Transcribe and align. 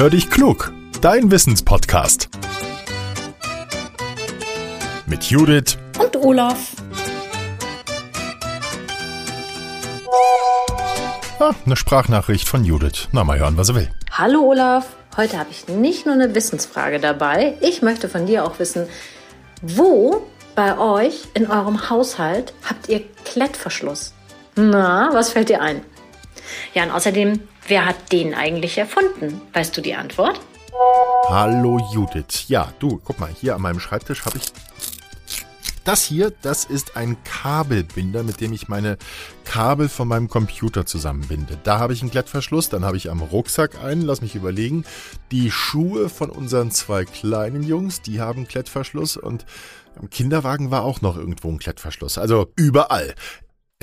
Hör 0.00 0.08
dich 0.08 0.30
klug, 0.30 0.72
dein 1.02 1.30
Wissenspodcast. 1.30 2.30
Mit 5.04 5.24
Judith 5.24 5.76
und 5.98 6.16
Olaf. 6.16 6.72
Ah, 11.38 11.52
eine 11.66 11.76
Sprachnachricht 11.76 12.48
von 12.48 12.64
Judith. 12.64 13.08
Na, 13.12 13.24
mal 13.24 13.38
hören, 13.38 13.58
was 13.58 13.68
er 13.68 13.74
will. 13.74 13.90
Hallo 14.10 14.40
Olaf, 14.40 14.86
heute 15.18 15.38
habe 15.38 15.50
ich 15.50 15.68
nicht 15.68 16.06
nur 16.06 16.14
eine 16.14 16.34
Wissensfrage 16.34 16.98
dabei. 16.98 17.58
Ich 17.60 17.82
möchte 17.82 18.08
von 18.08 18.24
dir 18.24 18.46
auch 18.46 18.58
wissen, 18.58 18.88
wo 19.60 20.26
bei 20.54 20.78
euch 20.78 21.24
in 21.34 21.46
eurem 21.46 21.90
Haushalt 21.90 22.54
habt 22.66 22.88
ihr 22.88 23.02
Klettverschluss? 23.26 24.14
Na, 24.56 25.10
was 25.12 25.28
fällt 25.28 25.50
dir 25.50 25.60
ein? 25.60 25.82
Ja, 26.72 26.84
und 26.84 26.90
außerdem, 26.90 27.40
wer 27.66 27.86
hat 27.86 28.12
den 28.12 28.34
eigentlich 28.34 28.78
erfunden? 28.78 29.40
Weißt 29.52 29.76
du 29.76 29.80
die 29.80 29.94
Antwort? 29.94 30.40
Hallo 31.28 31.78
Judith. 31.92 32.48
Ja, 32.48 32.72
du, 32.78 33.00
guck 33.04 33.18
mal, 33.18 33.30
hier 33.40 33.54
an 33.54 33.62
meinem 33.62 33.80
Schreibtisch 33.80 34.24
habe 34.24 34.38
ich 34.38 34.52
das 35.84 36.04
hier, 36.04 36.32
das 36.42 36.66
ist 36.66 36.96
ein 36.96 37.16
Kabelbinder, 37.24 38.22
mit 38.22 38.40
dem 38.40 38.52
ich 38.52 38.68
meine 38.68 38.98
Kabel 39.44 39.88
von 39.88 40.06
meinem 40.06 40.28
Computer 40.28 40.84
zusammenbinde. 40.84 41.58
Da 41.64 41.78
habe 41.78 41.94
ich 41.94 42.02
einen 42.02 42.10
Klettverschluss, 42.10 42.68
dann 42.68 42.84
habe 42.84 42.98
ich 42.98 43.10
am 43.10 43.22
Rucksack 43.22 43.82
einen, 43.82 44.02
lass 44.02 44.20
mich 44.20 44.34
überlegen. 44.34 44.84
Die 45.32 45.50
Schuhe 45.50 46.08
von 46.08 46.30
unseren 46.30 46.70
zwei 46.70 47.04
kleinen 47.04 47.62
Jungs, 47.62 48.02
die 48.02 48.20
haben 48.20 48.46
Klettverschluss 48.46 49.16
und 49.16 49.46
am 49.98 50.10
Kinderwagen 50.10 50.70
war 50.70 50.84
auch 50.84 51.00
noch 51.00 51.16
irgendwo 51.16 51.48
ein 51.48 51.58
Klettverschluss. 51.58 52.18
Also 52.18 52.52
überall. 52.56 53.14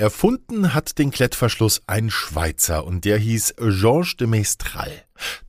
Erfunden 0.00 0.74
hat 0.74 0.98
den 1.00 1.10
Klettverschluss 1.10 1.82
ein 1.88 2.08
Schweizer 2.08 2.84
und 2.84 3.04
der 3.04 3.18
hieß 3.18 3.56
Georges 3.58 4.16
de 4.16 4.28
Mestral. 4.28 4.92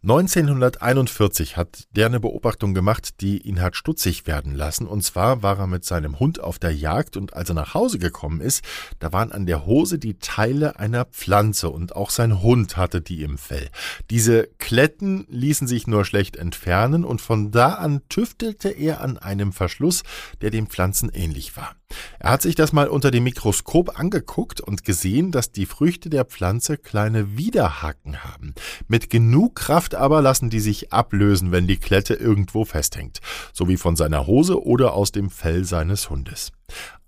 1941 0.02 1.58
hat 1.58 1.88
der 1.92 2.08
eine 2.08 2.20
Beobachtung 2.20 2.73
gemacht, 2.73 3.22
die 3.22 3.39
ihn 3.39 3.62
hat 3.62 3.75
stutzig 3.75 4.28
werden 4.28 4.53
lassen. 4.53 4.88
Und 4.88 5.03
zwar 5.03 5.44
war 5.44 5.59
er 5.59 5.67
mit 5.67 5.86
seinem 5.86 6.20
Hund 6.20 6.39
auf 6.39 6.59
der 6.59 6.73
Jagd 6.73 7.17
und 7.17 7.34
als 7.34 7.50
er 7.50 7.56
nach 7.56 7.73
Hause 7.73 8.00
gekommen 8.00 8.42
ist, 8.42 8.64
da 9.00 9.12
waren 9.12 9.31
an 9.31 9.45
der 9.45 9.66
Hose 9.66 10.00
die 10.00 10.20
Teile 10.20 10.80
einer 10.80 11.06
Pflanze 11.06 11.70
und 11.70 11.95
auch 11.95 12.09
sein 12.09 12.42
Hund 12.42 12.78
hatte 12.78 13.02
die 13.02 13.23
im 13.23 13.38
Fell. 13.38 13.70
Diese 14.09 14.47
Kletten 14.58 15.25
ließen 15.30 15.67
sich 15.67 15.88
nur 15.88 16.06
schlecht 16.06 16.36
entfernen 16.36 17.06
und 17.06 17.22
von 17.22 17.52
da 17.52 17.73
an 17.73 18.02
tüftelte 18.09 18.70
er 18.70 19.02
an 19.02 19.17
einem 19.17 19.53
Verschluss, 19.53 20.03
der 20.42 20.50
den 20.50 20.67
Pflanzen 20.67 21.09
ähnlich 21.14 21.58
war. 21.58 21.75
Er 22.20 22.31
hat 22.31 22.42
sich 22.42 22.56
das 22.56 22.72
mal 22.72 22.88
unter 22.88 23.12
dem 23.12 23.23
Mikroskop 23.23 24.00
angeguckt 24.00 24.62
und 24.62 24.84
gesehen, 24.84 25.31
dass 25.31 25.52
die 25.52 25.66
Früchte 25.66 26.09
der 26.09 26.25
Pflanze 26.25 26.78
kleine 26.78 27.38
Widerhaken 27.38 28.23
haben. 28.23 28.53
Mit 28.88 29.09
genug 29.09 29.59
Kraft 29.60 29.94
aber 29.94 30.22
lassen 30.22 30.50
die 30.50 30.62
sich 30.62 30.94
ablösen, 30.94 31.52
wenn 31.52 31.68
die 31.68 31.76
Klette 31.76 32.14
irgendwo 32.14 32.64
festhängt, 32.64 33.20
so 33.52 33.68
wie 33.68 33.76
von 33.76 33.98
seiner 33.98 34.26
Hose 34.26 34.64
oder 34.64 34.94
aus 34.94 35.12
dem 35.12 35.30
Fell 35.30 35.66
seines 35.66 36.10
Hundes. 36.10 36.54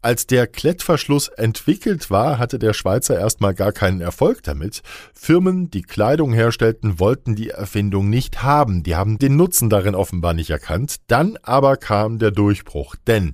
Als 0.02 0.28
der 0.28 0.48
Klettverschluss 0.48 1.30
entwickelt 1.30 2.12
war, 2.12 2.40
hatte 2.40 2.60
der 2.60 2.74
Schweizer 2.74 3.18
erstmal 3.18 3.54
gar 3.54 3.72
keinen 3.72 4.02
Erfolg 4.02 4.44
damit. 4.44 4.82
Firmen, 5.14 5.72
die 5.72 5.84
Kleidung 5.84 6.34
herstellten, 6.34 7.00
wollten 7.00 7.36
die 7.36 7.52
Erfindung 7.52 8.10
nicht 8.10 8.44
haben. 8.44 8.84
Die 8.84 8.96
haben 8.96 9.18
den 9.18 9.38
Nutzen 9.38 9.70
darin 9.70 9.96
offenbar 9.96 10.34
nicht 10.34 10.50
erkannt. 10.50 10.98
Dann 11.08 11.38
aber 11.44 11.78
kam 11.78 12.20
der 12.20 12.32
Durchbruch, 12.32 12.96
denn 13.08 13.34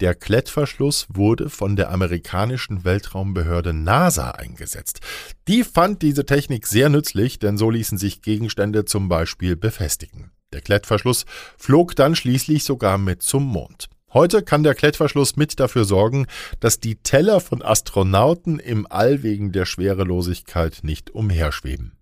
der 0.00 0.14
Klettverschluss 0.14 1.06
wurde 1.08 1.50
von 1.50 1.76
der 1.76 1.90
amerikanischen 1.90 2.84
Weltraumbehörde 2.84 3.72
NASA 3.72 4.30
eingesetzt. 4.30 5.00
Die 5.48 5.64
fand 5.64 6.02
diese 6.02 6.24
Technik 6.24 6.66
sehr 6.66 6.88
nützlich, 6.88 7.38
denn 7.38 7.58
so 7.58 7.70
ließen 7.70 7.98
sich 7.98 8.22
Gegenstände 8.22 8.84
zum 8.84 9.08
Beispiel 9.08 9.56
befestigen. 9.56 10.30
Der 10.52 10.60
Klettverschluss 10.60 11.26
flog 11.56 11.96
dann 11.96 12.14
schließlich 12.14 12.64
sogar 12.64 12.96
mit 12.96 13.22
zum 13.22 13.44
Mond. 13.44 13.88
Heute 14.14 14.42
kann 14.42 14.62
der 14.62 14.74
Klettverschluss 14.74 15.36
mit 15.36 15.60
dafür 15.60 15.84
sorgen, 15.84 16.26
dass 16.60 16.80
die 16.80 16.96
Teller 16.96 17.40
von 17.40 17.62
Astronauten 17.62 18.58
im 18.58 18.86
All 18.88 19.22
wegen 19.22 19.52
der 19.52 19.66
Schwerelosigkeit 19.66 20.78
nicht 20.82 21.10
umherschweben. 21.10 21.97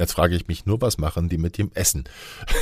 Jetzt 0.00 0.14
frage 0.14 0.34
ich 0.34 0.48
mich 0.48 0.64
nur, 0.64 0.80
was 0.80 0.96
machen 0.96 1.28
die 1.28 1.36
mit 1.36 1.58
dem 1.58 1.70
Essen? 1.74 2.04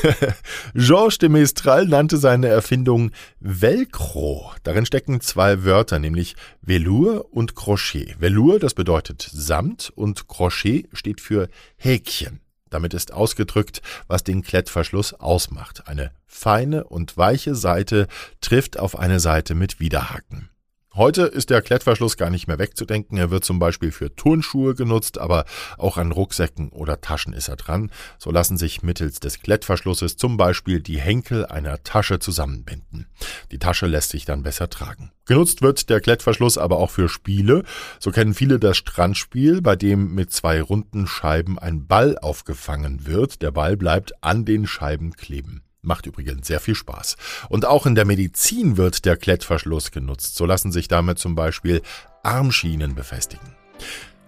Georges 0.75 1.19
de 1.19 1.29
Mestral 1.29 1.87
nannte 1.87 2.17
seine 2.17 2.49
Erfindung 2.49 3.13
Velcro. 3.39 4.51
Darin 4.65 4.85
stecken 4.85 5.21
zwei 5.21 5.63
Wörter, 5.63 6.01
nämlich 6.01 6.35
Velour 6.63 7.33
und 7.33 7.55
Crochet. 7.55 8.17
Velour, 8.19 8.59
das 8.59 8.75
bedeutet 8.75 9.23
Samt 9.33 9.93
und 9.95 10.27
Crochet 10.27 10.89
steht 10.93 11.21
für 11.21 11.49
Häkchen. 11.77 12.41
Damit 12.71 12.93
ist 12.93 13.13
ausgedrückt, 13.13 13.83
was 14.09 14.25
den 14.25 14.43
Klettverschluss 14.43 15.15
ausmacht. 15.15 15.87
Eine 15.87 16.11
feine 16.27 16.83
und 16.89 17.17
weiche 17.17 17.55
Seite 17.55 18.09
trifft 18.41 18.81
auf 18.81 18.99
eine 18.99 19.21
Seite 19.21 19.55
mit 19.55 19.79
Widerhaken. 19.79 20.51
Heute 20.99 21.23
ist 21.23 21.51
der 21.51 21.63
Klettverschluss 21.63 22.17
gar 22.17 22.29
nicht 22.29 22.49
mehr 22.49 22.59
wegzudenken. 22.59 23.19
Er 23.19 23.31
wird 23.31 23.45
zum 23.45 23.61
Beispiel 23.61 23.93
für 23.93 24.17
Turnschuhe 24.17 24.75
genutzt, 24.75 25.19
aber 25.19 25.45
auch 25.77 25.97
an 25.97 26.11
Rucksäcken 26.11 26.71
oder 26.71 27.01
Taschen 27.01 27.33
ist 27.33 27.47
er 27.47 27.55
dran. 27.55 27.93
So 28.19 28.33
lassen 28.33 28.57
sich 28.57 28.83
mittels 28.83 29.21
des 29.21 29.39
Klettverschlusses 29.41 30.17
zum 30.17 30.37
Beispiel 30.37 30.81
die 30.81 30.99
Henkel 30.99 31.47
einer 31.47 31.85
Tasche 31.85 32.19
zusammenbinden. 32.19 33.07
Die 33.53 33.61
Tasche 33.61 33.87
lässt 33.87 34.11
sich 34.11 34.25
dann 34.25 34.43
besser 34.43 34.71
tragen. 34.71 35.13
Genutzt 35.25 35.63
wird 35.63 35.89
der 35.89 36.01
Klettverschluss 36.01 36.59
aber 36.59 36.79
auch 36.79 36.91
für 36.91 37.09
Spiele. 37.09 37.63
So 38.01 38.11
kennen 38.11 38.35
viele 38.35 38.59
das 38.59 38.77
Strandspiel, 38.77 39.63
bei 39.63 39.77
dem 39.77 40.17
mit 40.17 40.33
zwei 40.33 40.61
runden 40.61 41.07
Scheiben 41.07 41.61
ein 41.61 41.87
Ball 41.87 42.19
aufgefangen 42.19 43.07
wird. 43.07 43.41
Der 43.41 43.53
Ball 43.53 43.77
bleibt 43.77 44.25
an 44.25 44.45
den 44.45 44.67
Scheiben 44.67 45.13
kleben. 45.13 45.63
Macht 45.89 46.05
übrigens 46.05 46.47
sehr 46.47 46.61
viel 46.61 46.75
Spaß. 46.75 47.17
Und 47.49 47.65
auch 47.65 47.87
in 47.87 47.95
der 47.95 48.05
Medizin 48.05 48.77
wird 48.77 49.07
der 49.07 49.17
Klettverschluss 49.17 49.91
genutzt. 49.91 50.37
So 50.37 50.45
lassen 50.45 50.71
sich 50.71 50.87
damit 50.87 51.19
zum 51.19 51.35
Beispiel 51.35 51.81
Armschienen 52.23 52.95
befestigen. 52.95 53.57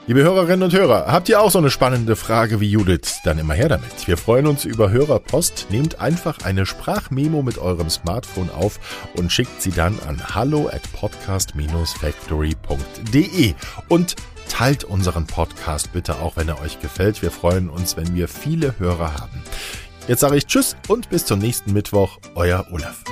Liebe 0.07 0.23
Hörerinnen 0.23 0.63
und 0.63 0.73
Hörer, 0.73 1.09
habt 1.09 1.29
ihr 1.29 1.39
auch 1.39 1.51
so 1.51 1.59
eine 1.59 1.69
spannende 1.69 2.17
Frage 2.17 2.61
wie 2.61 2.71
Judith? 2.71 3.19
Dann 3.25 3.39
immer 3.39 3.53
her 3.53 3.69
damit. 3.69 4.09
Wir 4.09 4.17
freuen 4.17 4.47
uns 4.47 4.65
über 4.65 4.91
Hörerpost. 4.91 5.67
Nehmt 5.69 6.01
einfach 6.01 6.39
eine 6.45 6.65
Sprachmemo 6.65 7.43
mit 7.43 7.59
eurem 7.59 7.91
Smartphone 7.91 8.49
auf 8.49 8.81
und 9.17 9.31
schickt 9.31 9.61
sie 9.61 9.73
dann 9.73 9.99
an 10.09 10.35
hallo 10.35 10.69
at 10.69 10.91
podcast-factory.de 10.95 13.55
und 13.89 14.17
teilt 14.49 14.85
unseren 14.85 15.27
Podcast 15.27 15.93
bitte 15.93 16.17
auch, 16.17 16.37
wenn 16.37 16.49
er 16.49 16.61
euch 16.61 16.81
gefällt. 16.81 17.23
Wir 17.23 17.31
freuen 17.31 17.69
uns, 17.69 17.97
wenn 17.97 18.15
wir 18.15 18.29
viele 18.29 18.79
Hörer 18.79 19.15
haben. 19.15 19.43
Jetzt 20.11 20.23
sage 20.23 20.39
ich 20.39 20.47
Tschüss 20.49 20.75
und 20.89 21.09
bis 21.09 21.25
zum 21.25 21.39
nächsten 21.39 21.73
Mittwoch, 21.73 22.19
euer 22.35 22.67
Olaf. 22.73 23.05